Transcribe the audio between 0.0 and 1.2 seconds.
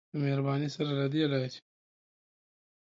په مهربانی سره له